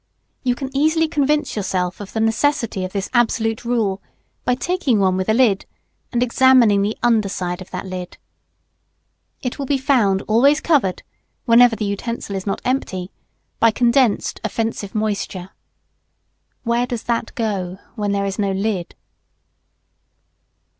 [0.41, 4.01] You can easily convince yourself of the necessity of this absolute rule,
[4.45, 5.67] by taking one with a lid,
[6.11, 8.17] and examining the under side of that lid.
[9.43, 11.03] It will be found always covered,
[11.45, 13.11] whenever the utensil is not empty,
[13.59, 15.51] by condensed offensive moisture.
[16.63, 18.95] Where does that go, when there is no lid?